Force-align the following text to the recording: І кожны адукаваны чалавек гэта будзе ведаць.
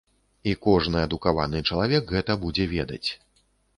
І 0.51 0.53
кожны 0.67 1.03
адукаваны 1.09 1.61
чалавек 1.73 2.03
гэта 2.17 2.39
будзе 2.47 2.65
ведаць. 2.75 3.07